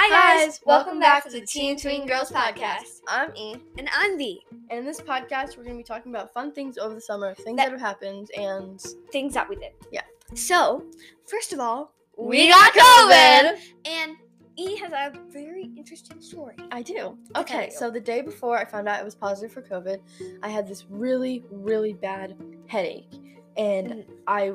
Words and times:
Hi 0.00 0.44
guys, 0.46 0.60
welcome 0.64 1.00
back 1.00 1.24
to 1.24 1.30
the 1.30 1.40
Teen 1.44 1.76
Twin 1.76 2.06
Girls 2.06 2.30
podcast. 2.30 3.00
I'm 3.08 3.34
E, 3.36 3.56
And 3.78 3.88
I'm 3.92 4.16
V. 4.16 4.40
and 4.70 4.78
in 4.78 4.84
this 4.84 5.00
podcast, 5.00 5.56
we're 5.56 5.64
going 5.64 5.74
to 5.74 5.78
be 5.78 5.82
talking 5.82 6.14
about 6.14 6.32
fun 6.32 6.52
things 6.52 6.78
over 6.78 6.94
the 6.94 7.00
summer, 7.00 7.34
things 7.34 7.56
That- 7.56 7.64
that, 7.64 7.72
have 7.72 7.80
happened, 7.80 8.30
and 8.36 8.80
Things 9.10 9.34
that 9.34 9.48
we 9.48 9.56
did. 9.56 9.72
Yeah. 9.90 10.02
So, 10.34 10.84
first 11.26 11.52
of 11.52 11.58
all, 11.58 11.92
We 12.16 12.46
got 12.48 12.72
COVID! 12.74 13.58
and 13.86 14.16
E 14.56 14.76
has 14.76 14.92
a 14.92 15.12
very 15.30 15.68
interesting 15.76 16.20
story. 16.20 16.54
I 16.70 16.80
do. 16.82 17.18
Okay, 17.36 17.68
so 17.70 17.90
the 17.90 18.00
day 18.00 18.22
before 18.22 18.56
I 18.56 18.64
found 18.64 18.88
out 18.88 19.00
I 19.00 19.02
was 19.02 19.16
positive 19.16 19.50
for 19.52 19.62
COVID, 19.62 19.98
I 20.44 20.48
had 20.48 20.68
this 20.68 20.84
really, 20.88 21.44
really 21.50 21.92
bad 21.94 22.36
headache, 22.68 23.10
and 23.56 23.88
Mhm. 23.90 24.04
I, 24.28 24.52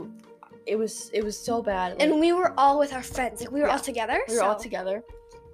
it 0.65 0.77
was 0.77 1.09
it 1.13 1.21
was 1.21 1.37
so 1.37 1.61
bad. 1.61 1.97
And 2.01 2.19
we 2.21 2.31
were 2.31 2.53
all 2.57 2.79
with 2.79 2.93
our 2.93 3.03
friends. 3.03 3.41
Like 3.41 3.51
we 3.51 3.59
were 3.61 3.69
all 3.69 3.79
together. 3.79 4.21
we 4.29 4.37
were 4.37 4.43
all 4.43 4.57
so- 4.57 4.63
together. 4.63 5.03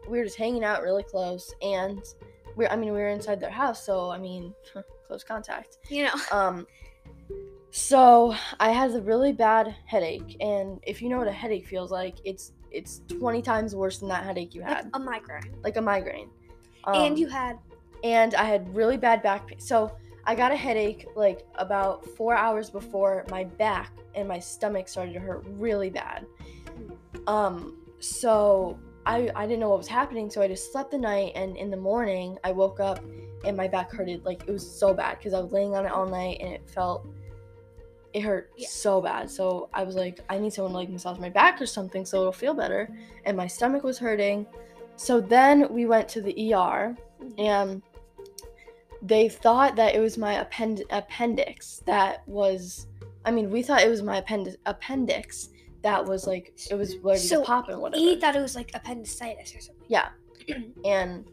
We 0.09 0.17
were 0.19 0.25
just 0.25 0.37
hanging 0.37 0.63
out 0.63 0.81
really 0.81 1.03
close, 1.03 1.53
and 1.61 2.01
we 2.55 2.67
I 2.67 2.75
mean 2.75 2.93
we 2.93 2.99
were 2.99 3.09
inside 3.09 3.39
their 3.39 3.49
house, 3.51 3.85
so 3.85 4.09
I 4.09 4.17
mean 4.17 4.53
close 5.07 5.23
contact. 5.23 5.77
You 5.89 6.05
know. 6.05 6.13
Um, 6.31 6.67
so 7.71 8.33
I 8.59 8.71
had 8.71 8.91
a 8.95 9.01
really 9.01 9.31
bad 9.31 9.75
headache, 9.85 10.37
and 10.39 10.79
if 10.87 11.01
you 11.01 11.09
know 11.09 11.19
what 11.19 11.27
a 11.27 11.31
headache 11.31 11.67
feels 11.67 11.91
like, 11.91 12.15
it's 12.25 12.53
it's 12.71 13.01
twenty 13.07 13.41
times 13.41 13.75
worse 13.75 13.99
than 13.99 14.09
that 14.09 14.23
headache 14.23 14.55
you 14.55 14.61
Like 14.61 14.77
had, 14.77 14.89
a 14.93 14.99
migraine. 14.99 15.55
like 15.63 15.77
a 15.77 15.81
migraine. 15.81 16.29
Um, 16.85 16.95
and 16.95 17.19
you 17.19 17.27
had 17.27 17.57
and 18.03 18.33
I 18.35 18.43
had 18.45 18.73
really 18.75 18.97
bad 18.97 19.21
back 19.21 19.47
pain. 19.47 19.59
So 19.59 19.95
I 20.25 20.33
got 20.35 20.51
a 20.51 20.55
headache 20.55 21.07
like 21.15 21.45
about 21.55 22.05
four 22.05 22.35
hours 22.35 22.69
before 22.69 23.25
my 23.29 23.43
back 23.43 23.91
and 24.15 24.27
my 24.27 24.39
stomach 24.39 24.87
started 24.87 25.13
to 25.13 25.19
hurt 25.19 25.45
really 25.47 25.89
bad. 25.89 26.25
Um, 27.27 27.77
so 27.99 28.79
I 29.09 29.29
I 29.35 29.45
didn't 29.47 29.59
know 29.59 29.69
what 29.69 29.79
was 29.79 29.87
happening, 29.87 30.29
so 30.29 30.41
I 30.41 30.47
just 30.47 30.71
slept 30.71 30.91
the 30.91 30.97
night, 30.97 31.31
and 31.35 31.57
in 31.57 31.69
the 31.71 31.77
morning 31.77 32.37
I 32.43 32.51
woke 32.51 32.79
up 32.79 32.99
and 33.43 33.55
my 33.57 33.67
back 33.67 33.91
hurted 33.91 34.23
like 34.25 34.43
it 34.47 34.51
was 34.51 34.69
so 34.69 34.93
bad 34.93 35.17
because 35.17 35.33
I 35.33 35.39
was 35.39 35.51
laying 35.51 35.73
on 35.75 35.85
it 35.85 35.91
all 35.91 36.05
night 36.05 36.37
and 36.41 36.53
it 36.53 36.69
felt 36.69 37.07
it 38.13 38.21
hurt 38.21 38.51
Yeah. 38.57 38.67
so 38.67 39.01
bad. 39.01 39.29
So 39.29 39.69
I 39.73 39.83
was 39.83 39.95
like, 39.95 40.19
I 40.29 40.37
need 40.39 40.51
someone 40.53 40.73
to 40.73 40.77
like 40.77 40.89
massage 40.89 41.19
my 41.19 41.29
back 41.29 41.61
or 41.61 41.65
something 41.65 42.05
so 42.05 42.19
it'll 42.21 42.31
feel 42.33 42.53
better. 42.53 42.89
And 43.25 43.37
my 43.37 43.47
stomach 43.47 43.83
was 43.83 43.97
hurting. 43.97 44.45
So 44.95 45.21
then 45.21 45.71
we 45.71 45.85
went 45.85 46.09
to 46.09 46.21
the 46.21 46.53
ER 46.53 46.95
and 47.37 47.81
they 49.01 49.29
thought 49.29 49.75
that 49.77 49.95
it 49.95 49.99
was 50.01 50.17
my 50.17 50.33
append- 50.41 50.83
appendix 50.89 51.81
that 51.85 52.27
was 52.27 52.87
I 53.25 53.31
mean, 53.31 53.49
we 53.51 53.61
thought 53.63 53.81
it 53.81 53.89
was 53.89 54.01
my 54.01 54.17
append- 54.17 54.57
appendix 54.65 55.49
that 55.81 56.05
was 56.05 56.27
like 56.27 56.53
it 56.69 56.75
was 56.75 56.97
ready 56.97 57.19
So, 57.19 57.39
to 57.41 57.45
pop 57.45 57.69
whatever. 57.69 58.01
E 58.03 58.19
thought 58.19 58.35
it 58.35 58.41
was 58.41 58.55
like 58.55 58.71
appendicitis 58.73 59.55
or 59.55 59.61
something. 59.61 59.85
yeah. 59.87 60.09
and 60.85 61.25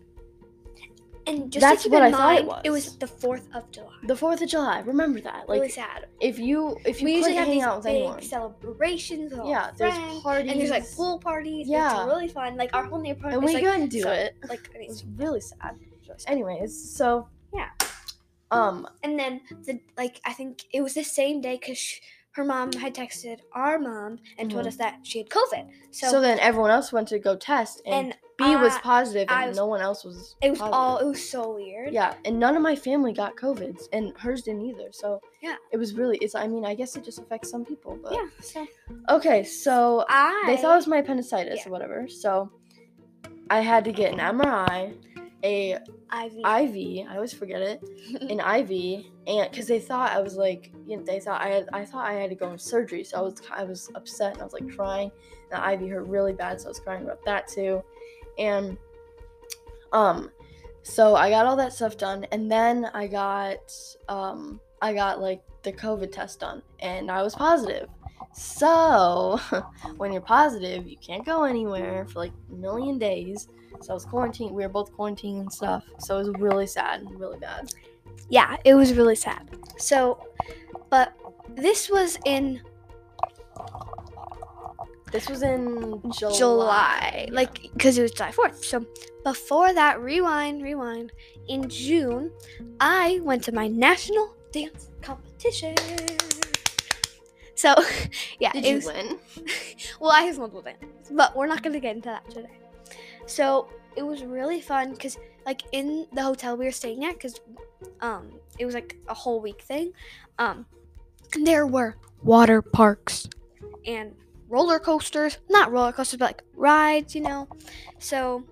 And 1.28 1.50
just 1.50 1.60
That's 1.60 1.82
to 1.82 1.88
keep 1.88 1.92
what 1.98 2.06
in 2.06 2.14
I 2.14 2.16
thought 2.16 2.38
it 2.38 2.46
was. 2.46 2.60
it 2.64 2.70
was 2.70 2.96
the 2.98 3.06
fourth 3.08 3.48
of 3.52 3.68
July. 3.72 3.90
the 4.04 4.14
4th 4.14 4.42
of 4.42 4.48
July, 4.48 4.78
remember 4.80 5.20
that. 5.22 5.48
Like 5.48 5.58
really 5.60 5.68
sad. 5.70 6.06
if 6.20 6.38
you 6.38 6.76
if 6.84 7.00
you 7.00 7.06
we 7.06 7.14
usually 7.16 7.34
have 7.34 7.48
hang 7.48 7.56
these 7.56 7.64
out 7.64 7.76
with 7.78 7.86
big 7.86 7.96
anyone. 7.96 8.22
celebrations 8.22 9.32
with 9.34 9.46
Yeah, 9.46 9.72
there's 9.76 9.94
friends, 9.94 10.22
parties. 10.22 10.50
and 10.52 10.60
there's 10.60 10.70
like 10.70 10.86
pool 10.94 11.18
parties. 11.18 11.66
Yeah. 11.68 11.96
it's 11.98 12.06
really 12.06 12.28
fun. 12.28 12.56
Like 12.56 12.70
our 12.74 12.84
whole 12.84 13.00
neighborhood. 13.00 13.32
and 13.34 13.42
we 13.42 13.54
like, 13.54 13.64
couldn't 13.64 13.88
do 13.88 14.02
so- 14.02 14.12
it. 14.12 14.36
Like 14.48 14.70
I 14.74 14.78
mean, 14.78 14.90
It's 14.92 15.02
really 15.16 15.40
sad. 15.40 15.74
it's 15.98 16.08
really 16.08 16.18
sad. 16.20 16.30
Anyways, 16.32 16.70
so 16.98 17.26
Yeah. 17.52 17.70
Um, 18.52 18.86
And 19.02 19.18
then 19.18 19.40
the 19.66 19.80
like 19.98 20.20
I 20.24 20.32
think 20.32 20.62
it 20.72 20.80
was 20.80 20.94
the 20.94 21.02
same 21.02 21.40
day 21.40 21.56
because 21.60 21.84
her 22.36 22.44
mom 22.44 22.70
had 22.72 22.94
texted 22.94 23.38
our 23.52 23.78
mom 23.78 24.18
and 24.38 24.50
told 24.50 24.64
Mhm. 24.64 24.68
us 24.68 24.76
that 24.76 24.98
she 25.02 25.18
had 25.18 25.28
COVID. 25.30 25.70
So, 25.90 26.08
so, 26.10 26.20
then 26.20 26.38
everyone 26.38 26.70
else 26.70 26.92
went 26.92 27.08
to 27.08 27.18
go 27.18 27.34
test 27.34 27.80
and, 27.86 28.08
and 28.08 28.14
B 28.36 28.54
was 28.56 28.76
positive 28.78 29.26
and 29.30 29.48
was- 29.48 29.56
no 29.56 29.64
one 29.64 29.80
else 29.80 30.04
was 30.04 30.36
it 30.42 30.50
was 30.50 30.58
positive. 30.58 30.74
all 30.78 30.98
it 30.98 31.06
was 31.06 31.26
so 31.30 31.54
weird. 31.54 31.94
Yeah, 31.94 32.12
and 32.26 32.38
none 32.38 32.54
of 32.54 32.60
my 32.62 32.76
family 32.76 33.14
got 33.14 33.36
COVID, 33.36 33.88
and 33.92 34.12
hers 34.18 34.42
didn't 34.42 34.60
either. 34.66 34.92
So 34.92 35.20
Yeah. 35.40 35.56
it 35.72 35.78
was 35.78 35.94
really. 35.94 36.18
It's. 36.18 36.34
I 36.34 36.46
mean, 36.46 36.64
I 36.66 36.74
guess 36.74 36.94
it 36.96 37.02
just 37.04 37.18
affects 37.18 37.48
some 37.50 37.64
people, 37.64 37.98
but 38.02 38.12
Yeah. 38.12 38.26
So 38.42 38.66
okay. 39.08 39.42
So 39.42 40.04
I 40.10 40.42
they 40.46 40.58
thought 40.58 40.72
it 40.74 40.76
was 40.76 40.86
my 40.86 40.98
appendicitis 40.98 41.60
Yeah. 41.62 41.68
or 41.68 41.72
whatever. 41.72 42.06
So 42.08 42.50
I 43.48 43.60
had 43.60 43.82
to 43.86 43.92
get 43.92 44.12
an 44.12 44.18
MRI, 44.20 44.92
a 45.42 45.72
IV. 46.12 46.38
IV. 46.44 47.06
I 47.08 47.14
always 47.14 47.32
forget 47.32 47.62
it. 47.62 47.80
An 48.30 48.40
IV, 48.40 49.06
and 49.26 49.50
because 49.50 49.66
they 49.66 49.80
thought 49.80 50.12
I 50.12 50.20
was 50.20 50.36
like, 50.36 50.70
you 50.86 50.96
know, 50.96 51.02
they 51.02 51.18
thought 51.18 51.40
I 51.40 51.48
had. 51.48 51.68
I 51.72 51.84
thought 51.84 52.06
I 52.06 52.14
had 52.14 52.30
to 52.30 52.36
go 52.36 52.50
in 52.52 52.58
surgery. 52.58 53.02
So 53.02 53.18
I 53.18 53.20
was. 53.22 53.42
I 53.50 53.64
was 53.64 53.90
upset 53.94 54.34
and 54.34 54.42
I 54.42 54.44
was 54.44 54.52
like 54.52 54.68
crying. 54.74 55.10
The 55.50 55.72
IV 55.72 55.90
hurt 55.90 56.06
really 56.06 56.32
bad, 56.32 56.60
so 56.60 56.66
I 56.66 56.68
was 56.68 56.80
crying 56.80 57.04
about 57.04 57.24
that 57.24 57.48
too, 57.48 57.82
and 58.38 58.76
um. 59.92 60.30
So 60.82 61.16
I 61.16 61.30
got 61.30 61.46
all 61.46 61.56
that 61.56 61.72
stuff 61.72 61.98
done, 61.98 62.26
and 62.30 62.50
then 62.50 62.88
I 62.94 63.08
got 63.08 63.72
um 64.08 64.60
I 64.80 64.94
got 64.94 65.20
like 65.20 65.42
the 65.62 65.72
COVID 65.72 66.12
test 66.12 66.40
done, 66.40 66.62
and 66.78 67.10
I 67.10 67.22
was 67.22 67.34
positive. 67.34 67.88
So 68.32 69.40
when 69.96 70.12
you're 70.12 70.22
positive, 70.22 70.86
you 70.86 70.96
can't 70.98 71.24
go 71.24 71.44
anywhere 71.44 72.06
for 72.06 72.20
like 72.20 72.32
a 72.50 72.54
million 72.54 72.98
days. 72.98 73.48
So 73.80 73.90
I 73.90 73.94
was 73.94 74.04
quarantined. 74.04 74.52
We 74.52 74.62
were 74.62 74.68
both 74.68 74.92
quarantined 74.92 75.40
and 75.40 75.52
stuff. 75.52 75.84
So 75.98 76.18
it 76.18 76.28
was 76.28 76.40
really 76.40 76.66
sad 76.66 77.00
and 77.00 77.18
really 77.18 77.38
bad. 77.38 77.72
Yeah, 78.28 78.56
it 78.64 78.74
was 78.74 78.94
really 78.94 79.16
sad. 79.16 79.48
So, 79.78 80.26
but 80.90 81.12
this 81.54 81.90
was 81.90 82.18
in 82.24 82.60
This 85.12 85.30
was 85.30 85.42
in 85.42 86.02
July. 86.18 86.36
July, 86.36 87.24
yeah. 87.28 87.34
like 87.34 87.62
because 87.72 87.96
it 87.96 88.02
was 88.02 88.10
July 88.10 88.32
Fourth. 88.32 88.64
So 88.64 88.84
before 89.24 89.72
that, 89.72 90.00
rewind, 90.00 90.62
rewind. 90.62 91.12
In 91.48 91.68
June, 91.68 92.32
I 92.80 93.20
went 93.22 93.44
to 93.44 93.52
my 93.52 93.68
national 93.68 94.34
dance 94.52 94.90
competition. 95.00 95.74
So, 97.54 97.74
yeah, 98.40 98.52
did 98.52 98.64
it 98.64 98.68
you 98.68 98.76
was, 98.76 98.86
win? 98.86 99.18
well, 100.00 100.10
I 100.10 100.22
have 100.22 100.38
multiple 100.38 100.62
dances, 100.62 101.10
but 101.10 101.36
we're 101.36 101.46
not 101.46 101.62
gonna 101.62 101.80
get 101.80 101.96
into 101.96 102.08
that 102.08 102.28
today. 102.28 102.58
So 103.26 103.68
it 103.96 104.02
was 104.02 104.22
really 104.24 104.60
fun 104.60 104.92
because, 104.92 105.18
like, 105.44 105.62
in 105.72 106.06
the 106.12 106.22
hotel 106.22 106.56
we 106.56 106.64
were 106.64 106.72
staying 106.72 107.04
at, 107.04 107.14
because 107.14 107.40
um, 108.00 108.30
it 108.58 108.64
was 108.64 108.74
like 108.74 108.96
a 109.08 109.14
whole 109.14 109.40
week 109.40 109.62
thing. 109.62 109.92
Um, 110.38 110.66
there 111.42 111.66
were 111.66 111.96
water 112.22 112.62
parks 112.62 113.28
and 113.86 114.14
roller 114.48 114.78
coasters, 114.78 115.38
not 115.48 115.72
roller 115.72 115.92
coasters, 115.92 116.18
but 116.18 116.26
like 116.26 116.42
rides, 116.54 117.14
you 117.14 117.20
know. 117.20 117.48
So, 117.98 118.44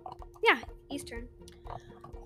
yeah, 0.43 0.59
Eastern. 0.91 1.29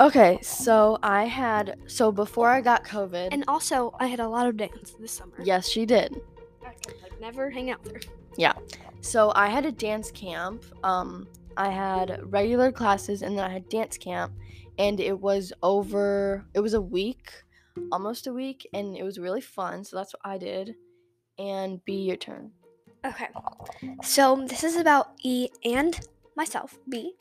Okay, 0.01 0.39
so 0.43 0.99
I 1.03 1.25
had 1.25 1.77
so 1.87 2.13
before 2.13 2.49
I 2.51 2.61
got 2.61 2.85
COVID. 2.85 3.29
And 3.33 3.45
also, 3.49 3.95
I 3.99 4.07
had 4.07 4.21
a 4.21 4.29
lot 4.29 4.47
of 4.47 4.57
dance 4.57 4.95
this 5.01 5.11
summer. 5.11 5.35
yes, 5.43 5.69
she 5.69 5.85
did. 5.85 6.21
I 6.65 6.73
could 6.87 6.95
like 7.03 7.21
never 7.21 7.51
hang 7.51 7.71
out 7.71 7.83
there. 7.85 8.01
Yeah, 8.37 8.53
so 9.01 9.33
I 9.35 9.49
had 9.49 9.67
a 9.67 9.73
dance 9.73 10.13
camp. 10.13 10.65
Um, 10.85 11.27
I 11.59 11.71
had 11.71 12.21
regular 12.23 12.71
classes 12.71 13.23
and 13.23 13.37
then 13.37 13.45
I 13.45 13.53
had 13.53 13.69
dance 13.69 13.99
camp, 13.99 14.33
and 14.79 15.01
it 15.01 15.19
was 15.19 15.53
over. 15.63 16.47
It 16.55 16.61
was 16.61 16.75
a 16.75 16.81
week, 16.81 17.33
almost 17.91 18.29
a 18.29 18.33
week, 18.33 18.67
and 18.73 18.97
it 18.97 19.03
was 19.03 19.19
really 19.19 19.41
fun. 19.41 19.85
So 19.85 19.97
that's 19.97 20.15
what 20.15 20.23
I 20.25 20.39
did. 20.39 20.77
And 21.39 21.85
B, 21.85 22.03
your 22.03 22.17
turn. 22.17 22.53
Okay. 23.05 23.29
So 24.03 24.45
this 24.49 24.63
is 24.63 24.77
about 24.77 25.11
E 25.23 25.49
and 25.65 25.99
myself, 26.37 26.79
B. 26.89 27.15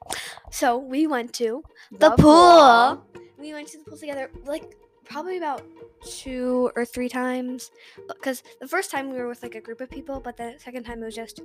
So 0.52 0.78
we 0.78 1.08
went 1.08 1.34
to 1.34 1.64
the, 1.92 2.12
pool. 2.12 3.04
We 3.40 3.54
went 3.54 3.68
to 3.70 3.80
the 3.80 3.84
pool 3.86 3.98
together, 3.98 4.30
like 4.46 4.76
probably 5.04 5.38
about 5.38 5.64
two 6.06 6.72
or 6.76 6.86
three 6.86 7.10
times. 7.10 7.72
Because 8.08 8.44
the 8.62 8.68
first 8.68 8.92
time 8.92 9.10
we 9.12 9.18
were 9.18 9.28
with 9.28 9.42
like 9.42 9.56
a 9.56 9.62
group 9.62 9.82
of 9.82 9.90
people, 9.90 10.20
but 10.20 10.38
the 10.38 10.56
second 10.60 10.84
time 10.84 11.02
it 11.02 11.06
was 11.06 11.16
just 11.16 11.42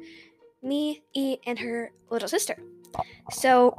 me, 0.62 1.02
E, 1.14 1.38
and 1.46 1.58
her 1.58 1.92
little 2.10 2.28
sister. 2.28 2.56
So 3.30 3.76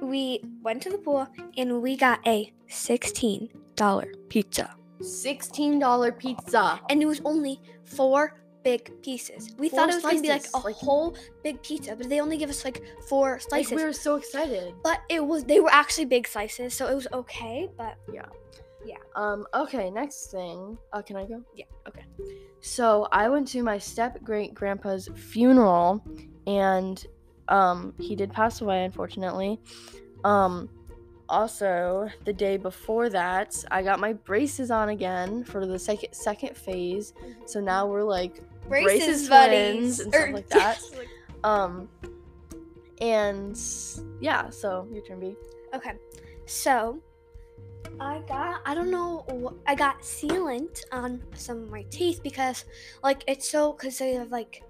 we 0.00 0.40
went 0.62 0.82
to 0.84 0.90
the 0.90 0.98
pool 0.98 1.26
and 1.56 1.82
we 1.82 1.96
got 1.96 2.26
a 2.26 2.52
sixteen 2.68 3.48
dollar 3.76 4.12
pizza, 4.28 4.74
Sixteen 5.00 5.78
dollar 5.78 6.12
pizza. 6.12 6.80
and 6.90 7.02
it 7.02 7.06
was 7.06 7.20
only 7.24 7.60
four 7.84 8.40
big 8.64 9.00
pieces. 9.02 9.54
We 9.58 9.68
Four 9.68 9.78
thought 9.80 9.90
it 9.90 9.94
was 9.94 10.02
gonna 10.04 10.20
be 10.20 10.28
like 10.28 10.46
a 10.54 10.58
like- 10.58 10.74
whole 10.76 11.16
big 11.42 11.62
pizza, 11.62 11.94
but 11.96 12.08
they 12.08 12.20
only 12.20 12.36
give 12.36 12.50
us 12.50 12.64
like 12.64 12.82
four 13.08 13.32
Like 13.32 13.42
slices. 13.42 13.72
we 13.72 13.84
were 13.84 13.92
so 13.92 14.16
excited. 14.16 14.74
but 14.82 15.00
it 15.08 15.24
was 15.24 15.44
they 15.44 15.60
were 15.60 15.70
actually 15.70 16.04
big 16.06 16.26
slices, 16.26 16.74
so 16.74 16.86
it 16.88 16.94
was 16.94 17.06
okay. 17.12 17.68
But 17.76 17.96
yeah. 18.12 18.26
Yeah. 18.86 18.96
Um, 19.16 19.46
okay, 19.54 19.90
next 19.90 20.30
thing. 20.30 20.78
Uh, 20.92 21.02
can 21.02 21.16
I 21.16 21.24
go? 21.26 21.42
Yeah. 21.54 21.66
Okay. 21.86 22.04
So 22.60 23.06
I 23.12 23.28
went 23.28 23.46
to 23.48 23.62
my 23.62 23.76
step 23.78 24.22
great 24.24 24.54
grandpa's 24.54 25.08
funeral 25.14 26.02
and 26.46 27.04
um 27.48 27.94
he 27.98 28.14
did 28.16 28.32
pass 28.32 28.60
away 28.60 28.84
unfortunately. 28.84 29.60
Um 30.24 30.68
also 31.28 32.08
the 32.24 32.32
day 32.32 32.56
before 32.56 33.10
that, 33.10 33.54
I 33.70 33.82
got 33.82 34.00
my 34.00 34.14
braces 34.14 34.70
on 34.70 34.88
again 34.90 35.44
for 35.44 35.66
the 35.66 35.78
second 35.78 36.12
second 36.12 36.56
phase. 36.56 37.12
So 37.46 37.60
now 37.60 37.86
we're 37.86 38.02
like 38.02 38.42
braces, 38.68 39.28
twins 39.28 40.00
and 40.00 40.12
stuff 40.12 40.32
like 40.32 40.48
that. 40.50 40.80
Um 41.44 41.88
and 43.00 43.58
yeah, 44.20 44.50
so 44.50 44.88
your 44.92 45.02
turn, 45.02 45.20
B. 45.20 45.36
Okay, 45.74 45.92
so 46.46 47.00
I 48.00 48.20
got 48.28 48.60
I 48.64 48.74
don't 48.74 48.90
know 48.90 49.54
I 49.66 49.74
got 49.74 50.00
sealant 50.00 50.82
on 50.92 51.22
some 51.34 51.62
of 51.62 51.70
my 51.70 51.84
teeth 51.90 52.20
because 52.22 52.64
like 53.02 53.24
it's 53.26 53.48
so 53.48 53.72
because 53.72 53.98
they 53.98 54.12
have 54.12 54.30
like 54.30 54.62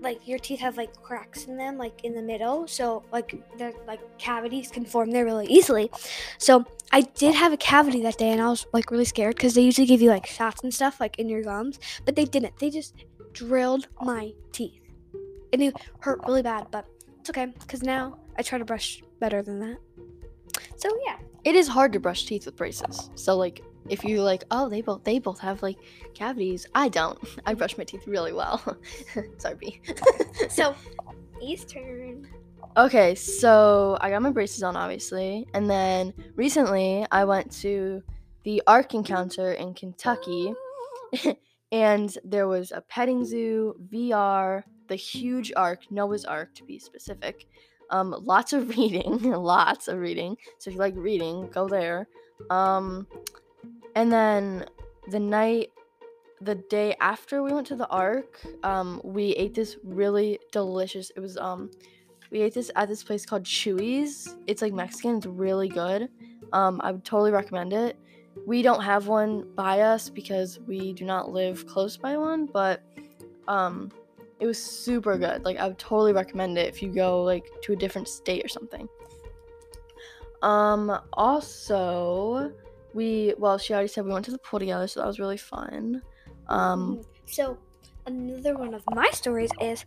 like 0.00 0.26
your 0.26 0.38
teeth 0.38 0.60
have 0.60 0.76
like 0.76 0.92
cracks 1.02 1.44
in 1.44 1.56
them 1.56 1.76
like 1.76 2.04
in 2.04 2.14
the 2.14 2.22
middle 2.22 2.66
so 2.66 3.02
like 3.12 3.42
they're 3.58 3.72
like 3.86 4.00
cavities 4.18 4.70
can 4.70 4.84
form 4.84 5.10
there 5.10 5.24
really 5.24 5.46
easily. 5.46 5.90
So 6.38 6.64
i 6.92 7.02
did 7.02 7.34
have 7.34 7.52
a 7.52 7.56
cavity 7.56 8.02
that 8.02 8.18
day 8.18 8.30
and 8.30 8.40
i 8.40 8.48
was 8.48 8.66
like 8.72 8.90
really 8.90 9.04
scared 9.04 9.36
because 9.36 9.54
they 9.54 9.62
usually 9.62 9.86
give 9.86 10.02
you 10.02 10.10
like 10.10 10.26
shots 10.26 10.62
and 10.62 10.74
stuff 10.74 10.98
like 11.00 11.18
in 11.18 11.28
your 11.28 11.42
gums 11.42 11.78
but 12.04 12.16
they 12.16 12.24
didn't. 12.24 12.56
They 12.58 12.70
just 12.70 12.94
drilled 13.32 13.86
my 14.02 14.32
teeth 14.52 14.82
and 15.52 15.62
it 15.62 15.74
hurt 16.00 16.20
really 16.26 16.42
bad 16.42 16.66
but 16.70 16.86
it's 17.20 17.30
okay 17.30 17.46
because 17.46 17.82
now 17.82 18.18
i 18.36 18.42
try 18.42 18.58
to 18.58 18.64
brush 18.64 19.02
better 19.20 19.42
than 19.42 19.60
that. 19.60 19.78
So 20.76 20.88
yeah. 21.06 21.18
It 21.44 21.54
is 21.54 21.68
hard 21.68 21.92
to 21.92 22.00
brush 22.00 22.24
teeth 22.24 22.46
with 22.46 22.56
braces. 22.56 23.10
So 23.14 23.36
like 23.36 23.62
if 23.88 24.04
you're 24.04 24.22
like, 24.22 24.44
oh, 24.50 24.68
they 24.68 24.82
both 24.82 25.04
they 25.04 25.18
both 25.18 25.40
have 25.40 25.62
like 25.62 25.78
cavities. 26.14 26.66
I 26.74 26.88
don't. 26.88 27.18
I 27.46 27.54
brush 27.54 27.76
my 27.78 27.84
teeth 27.84 28.06
really 28.06 28.32
well. 28.32 28.78
Sorry, 29.38 29.54
B. 29.56 29.80
so 30.48 30.74
turn 31.68 32.28
Okay, 32.76 33.14
so 33.14 33.98
I 34.00 34.10
got 34.10 34.22
my 34.22 34.30
braces 34.30 34.62
on, 34.62 34.76
obviously, 34.76 35.46
and 35.54 35.68
then 35.68 36.14
recently 36.36 37.04
I 37.10 37.24
went 37.24 37.50
to 37.62 38.02
the 38.44 38.62
Ark 38.66 38.94
Encounter 38.94 39.52
in 39.52 39.74
Kentucky, 39.74 40.54
and 41.72 42.16
there 42.24 42.46
was 42.46 42.70
a 42.70 42.80
petting 42.82 43.24
zoo, 43.24 43.74
VR, 43.92 44.62
the 44.86 44.94
huge 44.94 45.52
Ark, 45.56 45.90
Noah's 45.90 46.24
Ark 46.24 46.54
to 46.54 46.64
be 46.64 46.78
specific. 46.78 47.48
Um, 47.90 48.14
lots 48.22 48.52
of 48.52 48.68
reading, 48.76 49.20
lots 49.22 49.88
of 49.88 49.98
reading. 49.98 50.36
So 50.58 50.70
if 50.70 50.74
you 50.74 50.80
like 50.80 50.94
reading, 50.96 51.48
go 51.50 51.66
there. 51.66 52.06
Um, 52.50 53.06
and 53.94 54.12
then 54.12 54.66
the 55.08 55.20
night, 55.20 55.72
the 56.40 56.54
day 56.54 56.96
after 57.00 57.42
we 57.42 57.52
went 57.52 57.66
to 57.68 57.76
the 57.76 57.88
Ark, 57.88 58.40
um, 58.62 59.00
we 59.04 59.30
ate 59.32 59.54
this 59.54 59.76
really 59.82 60.38
delicious. 60.52 61.10
It 61.16 61.20
was 61.20 61.36
um 61.36 61.70
we 62.30 62.42
ate 62.42 62.54
this 62.54 62.70
at 62.76 62.88
this 62.88 63.02
place 63.02 63.26
called 63.26 63.44
Chuy's. 63.44 64.36
It's 64.46 64.62
like 64.62 64.72
Mexican. 64.72 65.16
It's 65.16 65.26
really 65.26 65.68
good. 65.68 66.08
Um, 66.52 66.80
I 66.82 66.92
would 66.92 67.04
totally 67.04 67.32
recommend 67.32 67.72
it. 67.72 67.96
We 68.46 68.62
don't 68.62 68.82
have 68.82 69.08
one 69.08 69.48
by 69.54 69.80
us 69.80 70.08
because 70.08 70.60
we 70.60 70.92
do 70.92 71.04
not 71.04 71.30
live 71.30 71.66
close 71.66 71.96
by 71.96 72.16
one, 72.16 72.46
but 72.46 72.82
um, 73.48 73.90
it 74.38 74.46
was 74.46 74.62
super 74.62 75.18
good. 75.18 75.44
Like 75.44 75.58
I 75.58 75.66
would 75.66 75.78
totally 75.78 76.12
recommend 76.12 76.56
it 76.56 76.68
if 76.68 76.82
you 76.82 76.92
go 76.92 77.22
like 77.22 77.44
to 77.62 77.72
a 77.72 77.76
different 77.76 78.08
state 78.08 78.44
or 78.44 78.48
something. 78.48 78.88
Um, 80.42 80.98
also, 81.12 82.52
we 82.92 83.34
well, 83.38 83.58
she 83.58 83.72
already 83.72 83.88
said 83.88 84.04
we 84.04 84.12
went 84.12 84.24
to 84.26 84.30
the 84.32 84.38
pool 84.38 84.60
together, 84.60 84.86
so 84.88 85.00
that 85.00 85.06
was 85.06 85.18
really 85.20 85.36
fun. 85.38 86.02
Um, 86.48 86.98
Mhm. 86.98 87.04
So 87.26 87.58
another 88.06 88.56
one 88.56 88.74
of 88.74 88.82
my 88.88 89.08
stories 89.12 89.50
is 89.60 89.84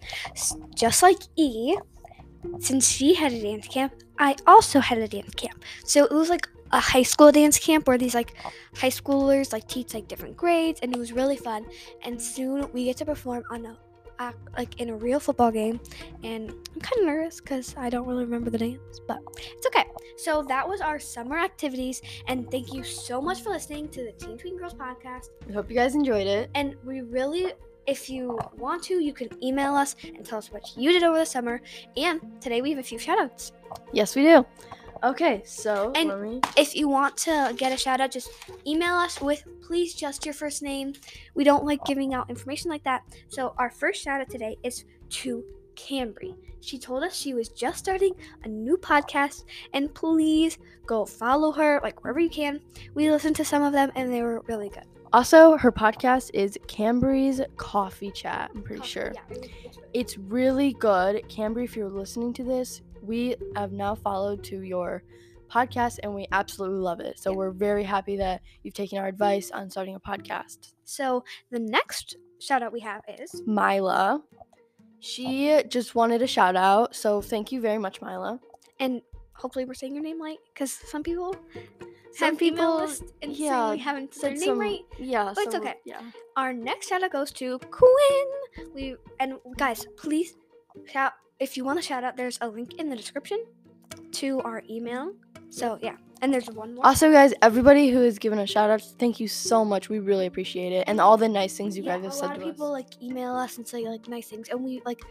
just 0.76 1.02
like 1.04 1.18
E. 1.36 1.76
Since 2.60 2.88
she 2.90 3.14
had 3.16 3.32
a 3.34 3.42
dance 3.42 3.68
camp, 3.68 3.94
I 4.20 4.36
also 4.48 4.80
had 4.80 4.98
a 4.98 5.08
dance 5.08 5.34
camp. 5.36 5.64
So 5.86 6.06
it 6.06 6.12
was 6.12 6.30
like 6.30 6.48
a 6.72 6.80
high 6.80 7.04
school 7.04 7.32
dance 7.32 7.60
camp 7.60 7.88
where 7.88 7.98
these 7.98 8.16
like 8.16 8.34
high 8.76 8.90
schoolers 8.90 9.54
like 9.54 9.68
teach 9.68 9.94
like 9.94 10.08
different 10.08 10.38
grades, 10.38 10.80
and 10.82 10.94
it 10.94 11.00
was 11.00 11.14
really 11.14 11.38
fun. 11.38 11.66
And 12.04 12.22
soon 12.22 12.68
we 12.74 12.86
get 12.86 12.98
to 12.98 13.06
perform 13.06 13.44
on 13.52 13.66
a 13.66 13.78
act, 14.20 14.38
like 14.58 14.80
in 14.80 14.90
a 14.90 14.96
real 14.96 15.20
football 15.20 15.52
game, 15.52 15.80
and 16.24 16.50
I'm 16.52 16.82
kind 16.82 17.00
of 17.00 17.06
nervous 17.06 17.42
because 17.42 17.76
I 17.78 17.90
don't 17.90 18.08
really 18.08 18.26
remember 18.26 18.50
the 18.50 18.58
dance, 18.58 19.00
but 19.08 19.20
it's 19.38 19.68
okay. 19.68 19.86
So 20.18 20.44
that 20.44 20.68
was 20.68 20.82
our 20.82 21.00
summer 21.00 21.38
activities, 21.38 22.02
and 22.28 22.50
thank 22.52 22.74
you 22.74 22.84
so 22.84 23.22
much 23.22 23.42
for 23.42 23.50
listening 23.50 23.90
to 23.90 24.04
the 24.04 24.12
Teen 24.14 24.38
Tween 24.38 24.58
Girls 24.58 24.74
podcast. 24.74 25.30
I 25.50 25.54
hope 25.54 25.70
you 25.70 25.76
guys 25.76 25.96
enjoyed 25.96 26.28
it. 26.28 26.50
And 26.56 26.76
we 26.86 27.02
really, 27.02 27.54
if 27.88 28.10
you 28.10 28.40
want 28.58 28.84
to, 28.84 29.04
you 29.04 29.14
can 29.14 29.30
email 29.44 29.74
us 29.76 29.96
and 30.04 30.26
tell 30.26 30.38
us 30.38 30.52
what 30.52 30.78
you 30.78 30.92
did 30.92 31.04
over 31.04 31.18
the 31.18 31.26
summer. 31.26 31.62
And 31.98 32.42
today 32.42 32.62
we 32.62 32.70
have 32.72 32.80
a 32.80 32.84
few 32.84 32.98
shout 33.00 33.20
outs. 33.20 33.52
Yes, 33.92 34.16
we 34.16 34.24
do. 34.24 34.46
Okay, 35.04 35.42
so 35.46 35.92
And- 35.96 36.22
me. 36.22 36.42
If 36.56 36.76
you 36.76 36.88
want 36.88 37.18
to 37.18 37.54
get 37.58 37.74
a 37.74 37.78
shout 37.78 38.00
out, 38.00 38.12
just 38.12 38.30
email 38.66 38.96
us 38.96 39.20
with 39.20 39.44
please 39.62 39.94
just 39.94 40.26
your 40.26 40.34
first 40.34 40.62
name. 40.64 40.94
We 41.36 41.44
don't 41.44 41.66
like 41.66 41.84
giving 41.84 42.14
out 42.14 42.30
information 42.30 42.72
like 42.72 42.84
that. 42.84 43.04
So 43.28 43.54
our 43.58 43.70
first 43.70 44.02
shout 44.02 44.22
out 44.22 44.30
today 44.30 44.58
is 44.64 44.86
to 45.10 45.44
Cambry. 45.76 46.36
She 46.62 46.78
told 46.80 47.04
us 47.04 47.14
she 47.14 47.34
was 47.34 47.50
just 47.50 47.80
starting 47.80 48.14
a 48.46 48.48
new 48.48 48.78
podcast, 48.78 49.44
and 49.74 49.94
please 49.94 50.58
go 50.86 51.06
follow 51.06 51.52
her, 51.52 51.82
like 51.84 52.02
wherever 52.04 52.20
you 52.22 52.30
can. 52.30 52.62
We 52.94 53.12
listened 53.12 53.36
to 53.38 53.46
some 53.46 53.64
of 53.64 53.74
them, 53.74 53.92
and 53.96 54.14
they 54.14 54.22
were 54.22 54.42
really 54.48 54.70
good. 54.70 54.86
Also, 55.12 55.58
her 55.58 55.72
podcast 55.72 56.32
is 56.34 56.58
Cambry's 56.68 57.42
Coffee 57.58 58.12
Chat. 58.12 58.52
I'm 58.56 58.64
pretty 58.64 58.84
sure. 58.84 59.12
Yeah, 59.14 59.22
it's 59.30 59.48
really 59.48 59.90
It's 59.94 60.18
really 60.18 60.74
good. 60.74 61.24
Cambry, 61.28 61.66
if 61.66 61.76
you're 61.76 61.90
listening 61.90 62.32
to 62.34 62.44
this, 62.44 62.82
we 63.04 63.36
have 63.56 63.72
now 63.72 63.96
followed 63.96 64.44
to 64.46 64.62
your 64.62 65.04
podcast 65.52 66.00
and 66.02 66.16
we 66.16 66.28
absolutely 66.32 66.80
love 66.80 67.00
it. 67.00 67.20
So 67.20 67.32
Yeah. 67.32 67.38
we're 67.38 67.52
very 67.52 67.84
happy 67.84 68.18
that 68.18 68.42
you've 68.64 68.74
taken 68.74 68.98
our 68.98 69.08
advice 69.08 69.52
on 69.52 69.70
starting 69.70 69.96
a 69.96 70.00
podcast. 70.00 70.74
So 70.84 71.24
the 71.52 71.60
next 71.60 72.16
shout 72.40 72.64
out 72.64 72.74
we 72.74 72.80
have 72.80 73.02
is 73.08 73.42
Mila, 73.46 74.24
she 75.00 75.62
just 75.68 75.96
wanted 75.96 76.22
a 76.22 76.28
shout 76.28 76.56
out. 76.56 76.96
So 76.96 77.22
thank 77.22 77.52
you 77.52 77.62
very 77.62 77.78
much, 77.78 78.02
Mila. 78.02 78.40
and 78.80 79.02
hopefully 79.36 79.66
we're 79.66 79.74
saying 79.74 79.94
your 79.96 80.04
name 80.04 80.22
right 80.22 80.38
because 80.54 80.72
some 80.72 81.04
people 81.04 81.36
Some 82.14 82.38
people 82.38 82.88
and 83.24 83.32
yeah, 83.36 83.72
we 83.72 83.80
haven't 83.80 84.14
said 84.14 84.34
their 84.34 84.40
name 84.40 84.48
some, 84.50 84.60
right. 84.60 84.80
yeah, 85.00 85.34
but 85.36 85.46
it's 85.46 85.56
okay. 85.56 85.76
Yeah. 85.84 86.02
Our 86.38 86.54
next 86.54 86.88
shout 86.90 87.02
out 87.04 87.12
goes 87.12 87.32
to 87.34 87.58
Quinn. 87.72 88.28
We 88.76 88.96
and 89.20 89.40
guys, 89.58 89.88
please 89.98 90.36
shout 90.86 91.14
if 91.44 91.58
you 91.58 91.64
want 91.64 91.78
to 91.80 91.84
shout 91.84 92.04
out. 92.04 92.16
There's 92.18 92.38
a 92.42 92.48
link 92.48 92.76
in 92.80 92.90
the 92.90 92.96
description 92.96 93.44
to 94.14 94.40
our 94.42 94.64
email. 94.70 95.14
So 95.50 95.78
yeah, 95.84 95.98
and 96.22 96.34
there's 96.34 96.48
one 96.50 96.74
more. 96.74 96.84
Also, 96.86 97.12
guys, 97.12 97.32
everybody 97.44 97.90
who 97.90 98.00
has 98.02 98.18
given 98.18 98.40
us 98.40 98.50
shout 98.50 98.72
outs, 98.72 98.96
thank 98.98 99.20
you 99.20 99.28
so 99.28 99.64
much. 99.64 99.88
We 99.90 100.00
really 100.00 100.26
appreciate 100.26 100.72
it. 100.74 100.86
And 100.88 101.00
all 101.00 101.16
the 101.16 101.30
nice 101.30 101.56
things 101.56 101.78
you 101.78 101.84
yeah, 101.84 101.96
guys 101.98 102.06
have 102.06 102.14
said 102.14 102.20
to 102.22 102.26
us. 102.34 102.38
a 102.38 102.40
lot 102.40 102.48
of 102.50 102.54
people 102.56 102.72
like 102.72 103.04
email 103.04 103.36
us 103.36 103.58
and 103.58 103.68
say 103.68 103.88
like 103.88 104.08
nice 104.08 104.28
things, 104.28 104.50
and 104.50 104.64
we 104.64 104.82
like 104.86 105.02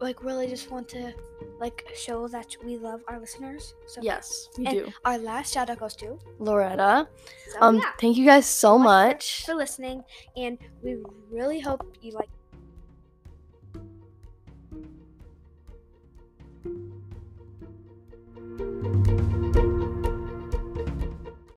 like 0.00 0.22
really 0.22 0.46
just 0.46 0.70
want 0.70 0.88
to 0.90 1.12
like 1.58 1.84
show 1.96 2.28
that 2.28 2.54
we 2.64 2.76
love 2.76 3.00
our 3.08 3.18
listeners. 3.18 3.74
So 3.86 4.00
Yes, 4.02 4.48
we 4.58 4.66
And- 4.66 4.74
do. 4.86 4.92
Our 5.04 5.18
last 5.18 5.54
shout 5.54 5.70
out 5.70 5.78
goes 5.80 5.96
to 5.96 6.18
Loretta. 6.38 7.08
so, 7.52 7.58
Um, 7.60 7.76
yeah. 7.76 7.90
thank 8.00 8.16
you 8.16 8.24
guys 8.26 8.46
so 8.46 8.78
much 8.78 9.14
much. 9.14 9.46
for 9.46 9.54
listening, 9.54 10.04
and 10.36 10.58
we 10.82 10.98
really 11.30 11.58
hope 11.58 11.82
you 12.00 12.12
like 12.12 12.28